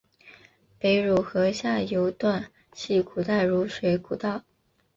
[0.79, 4.41] 北汝河下游段系古代汝水故道。